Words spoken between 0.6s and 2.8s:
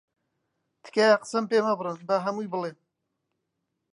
تکایە قسەم پێ مەبڕن، با هەمووی بڵێم.